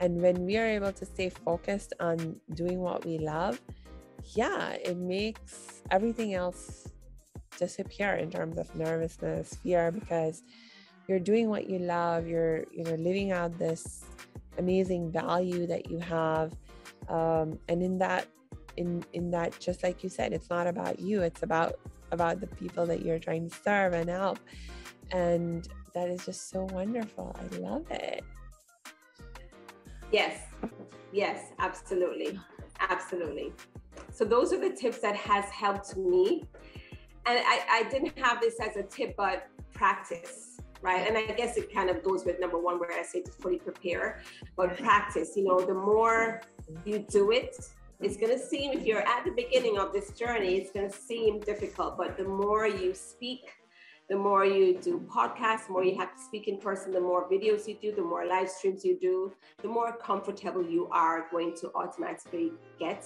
[0.00, 3.60] And when we are able to stay focused on doing what we love,
[4.34, 6.88] yeah, it makes everything else
[7.58, 10.42] disappear in terms of nervousness, fear, because
[11.08, 14.04] you're doing what you love, you're, you know, living out this
[14.58, 16.54] amazing value that you have.
[17.08, 18.26] Um, and in that,
[18.78, 21.72] in in that, just like you said, it's not about you, it's about
[22.12, 24.38] about the people that you're trying to serve and help.
[25.10, 27.36] And that is just so wonderful.
[27.38, 28.22] I love it.
[30.12, 30.34] Yes,
[31.12, 32.38] yes, absolutely,
[32.80, 33.52] absolutely.
[34.10, 36.44] So those are the tips that has helped me.
[37.26, 41.06] And I, I didn't have this as a tip, but practice, right?
[41.06, 43.58] And I guess it kind of goes with number one, where I say to fully
[43.58, 44.22] prepare,
[44.56, 45.36] but practice.
[45.36, 46.40] You know, the more
[46.86, 47.54] you do it,
[48.00, 50.96] it's going to seem, if you're at the beginning of this journey, it's going to
[50.96, 53.40] seem difficult, but the more you speak,
[54.08, 57.28] the more you do podcasts, the more you have to speak in person, the more
[57.28, 59.32] videos you do, the more live streams you do,
[59.62, 63.04] the more comfortable you are going to automatically get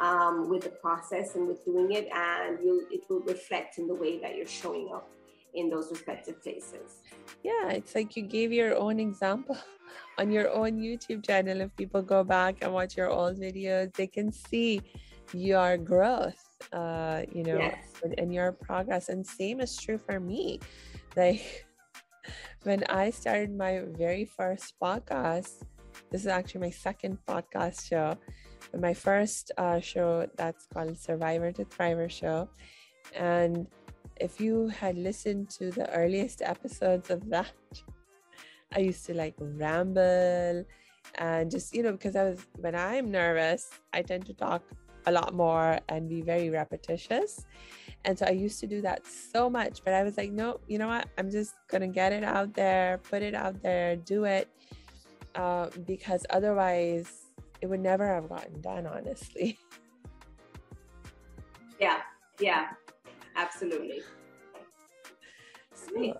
[0.00, 3.94] um, with the process and with doing it, and you it will reflect in the
[3.94, 5.08] way that you're showing up
[5.54, 7.02] in those respective places.
[7.44, 9.56] Yeah, it's like you gave your own example
[10.18, 11.60] on your own YouTube channel.
[11.60, 14.80] If people go back and watch your old videos, they can see
[15.32, 17.92] your growth uh you know yes.
[18.02, 20.60] and, and your progress and same is true for me
[21.16, 21.66] like
[22.62, 25.62] when i started my very first podcast
[26.10, 28.16] this is actually my second podcast show
[28.70, 32.48] but my first uh, show that's called survivor to thriver show
[33.14, 33.66] and
[34.20, 37.52] if you had listened to the earliest episodes of that
[38.74, 40.64] i used to like ramble
[41.16, 44.62] and just you know because i was when i'm nervous i tend to talk
[45.06, 47.46] a lot more and be very repetitious.
[48.04, 50.78] And so I used to do that so much, but I was like, no, you
[50.78, 51.08] know what?
[51.16, 54.48] I'm just going to get it out there, put it out there, do it.
[55.34, 57.26] Uh, because otherwise,
[57.60, 59.58] it would never have gotten done, honestly.
[61.80, 62.02] Yeah,
[62.38, 62.68] yeah,
[63.34, 64.00] absolutely.
[65.74, 66.14] Sweet.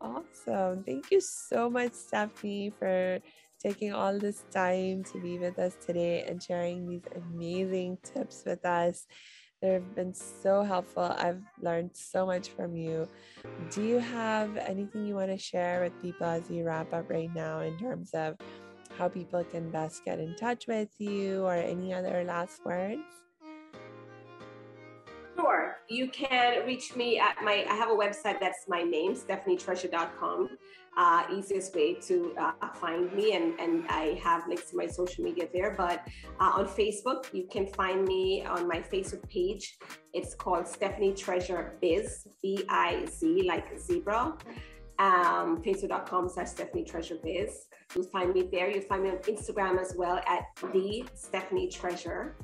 [0.00, 0.84] Awesome.
[0.84, 3.18] Thank you so much, Stephanie, for
[3.60, 8.64] taking all this time to be with us today and sharing these amazing tips with
[8.64, 9.06] us.
[9.62, 11.02] They've been so helpful.
[11.02, 13.08] I've learned so much from you.
[13.70, 17.34] Do you have anything you want to share with people as we wrap up right
[17.34, 18.36] now in terms of
[18.98, 23.25] how people can best get in touch with you or any other last words?
[25.88, 30.50] You can reach me at my, I have a website that's my name, stephanietreasure.com
[30.96, 33.34] uh, easiest way to uh, find me.
[33.34, 35.74] And, and I have links to my social media there.
[35.76, 36.06] But
[36.40, 39.78] uh, on Facebook, you can find me on my Facebook page.
[40.12, 44.36] It's called Stephanie Treasure Biz, B I Z, like zebra.
[44.98, 47.66] Um, Facebook.com slash Stephanie Treasure Biz.
[47.94, 48.70] You'll find me there.
[48.70, 52.36] You'll find me on Instagram as well at the Stephanie Treasure.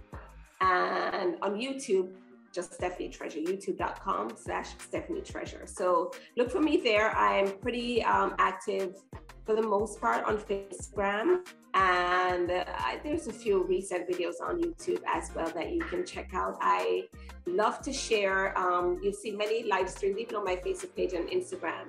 [0.61, 2.13] And on YouTube,
[2.53, 5.63] just Stephanie Treasure, youtube.com slash Stephanie Treasure.
[5.67, 7.11] So look for me there.
[7.17, 8.97] I'm pretty um, active
[9.45, 11.47] for the most part on Instagram.
[11.75, 12.65] And uh,
[13.03, 16.59] there's a few recent videos on YouTube as well that you can check out.
[16.61, 17.05] I
[17.47, 18.57] love to share.
[18.59, 21.87] Um, you see many live streams, even on my Facebook page and Instagram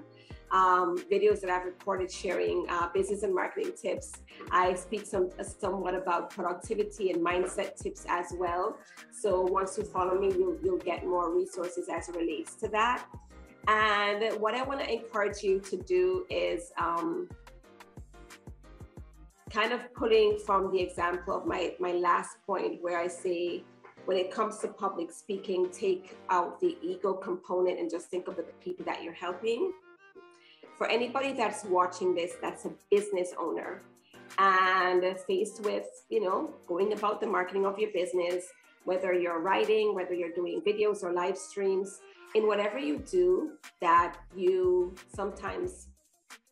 [0.53, 4.13] um, videos that I've recorded sharing uh, business and marketing tips.
[4.51, 8.77] I speak some somewhat about productivity and mindset tips as well.
[9.11, 13.03] So once you follow me, you'll, you'll get more resources as it relates to that.
[13.67, 17.29] And what I want to encourage you to do is um,
[19.49, 23.63] kind of putting from the example of my, my last point where I say,
[24.05, 28.35] when it comes to public speaking, take out the ego component and just think of
[28.35, 29.71] the people that you're helping
[30.83, 33.83] for anybody that's watching this that's a business owner
[34.37, 38.47] and faced with you know going about the marketing of your business
[38.83, 42.01] whether you're writing whether you're doing videos or live streams
[42.35, 45.87] in whatever you do that you sometimes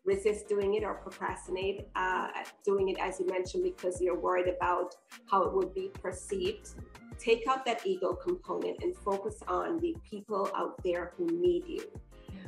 [0.05, 2.29] resist doing it or procrastinate uh,
[2.63, 4.95] doing it as you mentioned because you're worried about
[5.29, 6.69] how it would be perceived
[7.19, 11.83] take out that ego component and focus on the people out there who need you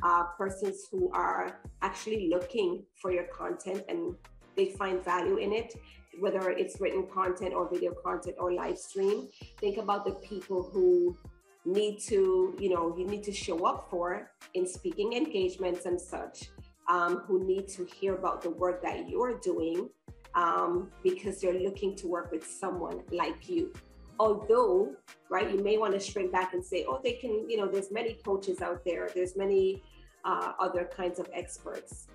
[0.02, 4.14] uh, persons who are actually looking for your content and
[4.56, 5.74] they find value in it,
[6.20, 9.28] whether it's written content or video content or live stream.
[9.58, 11.16] Think about the people who
[11.64, 16.50] need to, you know, you need to show up for in speaking engagements and such,
[16.88, 19.88] um, who need to hear about the work that you're doing
[20.34, 23.72] um, because they're looking to work with someone like you.
[24.20, 24.94] Although,
[25.28, 27.90] right, you may want to shrink back and say, oh, they can, you know, there's
[27.90, 29.82] many coaches out there, there's many
[30.24, 32.06] uh, other kinds of experts.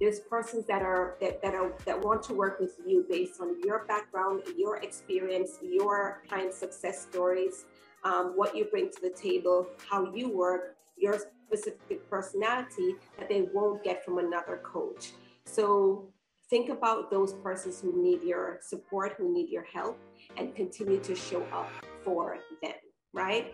[0.00, 3.60] There's persons that are that, that are that want to work with you based on
[3.62, 7.66] your background, your experience, your client success stories,
[8.02, 13.42] um, what you bring to the table, how you work, your specific personality that they
[13.52, 15.12] won't get from another coach.
[15.44, 16.08] So
[16.48, 19.98] think about those persons who need your support, who need your help,
[20.36, 21.70] and continue to show up
[22.04, 22.72] for them,
[23.12, 23.52] right?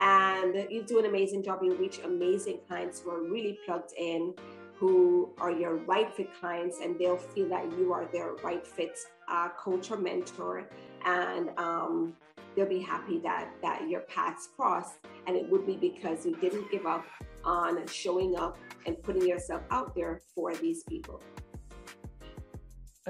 [0.00, 1.60] And you do an amazing job.
[1.62, 4.34] You reach amazing clients who are really plugged in,
[4.74, 8.98] who are your right fit clients, and they'll feel that you are their right fit
[9.28, 10.68] uh, coach or mentor.
[11.04, 12.14] And um,
[12.56, 14.94] they'll be happy that that your paths crossed
[15.26, 17.04] and it would be because you didn't give up
[17.44, 21.22] on showing up and putting yourself out there for these people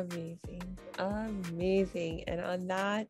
[0.01, 0.79] amazing.
[0.99, 2.25] Amazing.
[2.27, 3.07] And on that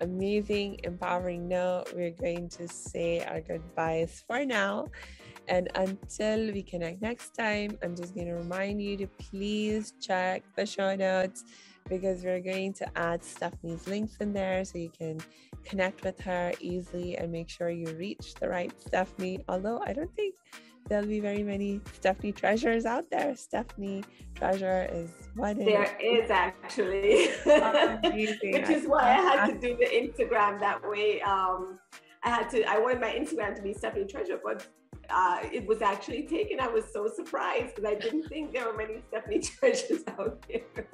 [0.00, 4.86] amazing empowering note we're going to say our goodbyes for now.
[5.48, 10.44] And until we connect next time i'm just going to remind you to please check
[10.56, 11.44] the show notes
[11.88, 15.18] because we're going to add Stephanie's links in there so you can
[15.64, 19.44] connect with her easily and make sure you reach the right Stephanie.
[19.48, 20.34] Although I don't think
[20.88, 23.34] there'll be very many Stephanie treasures out there.
[23.36, 24.04] Stephanie
[24.34, 25.58] treasure is one.
[25.58, 31.20] There is actually, which is why I had to do the Instagram that way.
[31.22, 31.78] Um,
[32.24, 32.64] I had to.
[32.64, 34.66] I wanted my Instagram to be Stephanie treasure, but
[35.10, 36.60] uh, it was actually taken.
[36.60, 40.86] I was so surprised because I didn't think there were many Stephanie treasures out there.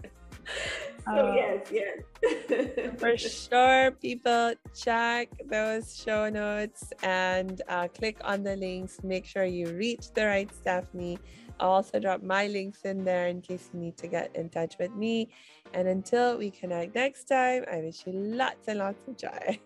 [1.05, 2.90] So uh, yes, yes.
[2.99, 8.99] for sure, people check those show notes and uh, click on the links.
[9.03, 11.18] Make sure you reach the right Stephanie.
[11.61, 14.76] I'll also drop my links in there in case you need to get in touch
[14.78, 15.28] with me.
[15.74, 19.59] And until we connect next time, I wish you lots and lots of joy.